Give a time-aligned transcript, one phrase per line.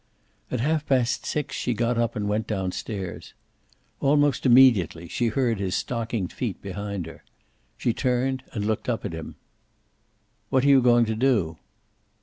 [0.49, 3.35] At half past six she got up and went down stairs.
[3.99, 7.23] Almost immediately she heard his stockinged feet behind her.
[7.77, 9.35] She turned and looked up at him.
[10.49, 11.57] "What are you going to do?"